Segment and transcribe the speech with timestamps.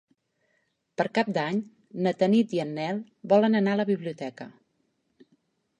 [1.01, 1.59] Per Cap d'Any
[2.07, 3.03] na Tanit i en Nel
[3.35, 4.49] volen anar a la biblioteca.